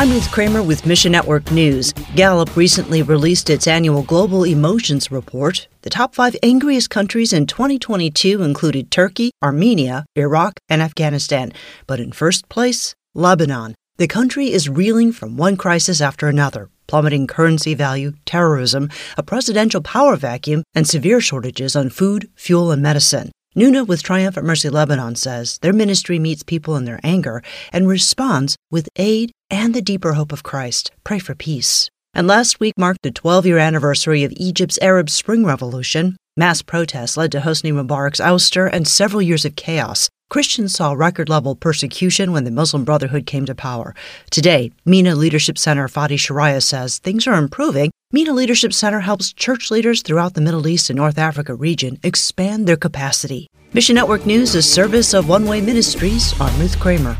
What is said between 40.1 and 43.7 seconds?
Christians saw record level persecution when the Muslim Brotherhood came to